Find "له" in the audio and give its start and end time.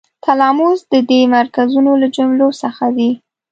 2.01-2.07